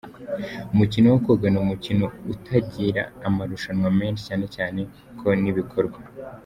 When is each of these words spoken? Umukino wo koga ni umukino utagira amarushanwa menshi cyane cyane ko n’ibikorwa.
Umukino 0.73 1.07
wo 1.13 1.19
koga 1.25 1.47
ni 1.49 1.59
umukino 1.65 2.05
utagira 2.33 3.03
amarushanwa 3.27 3.89
menshi 3.99 4.21
cyane 4.27 4.45
cyane 4.55 4.79
ko 5.19 5.27
n’ibikorwa. 5.41 5.99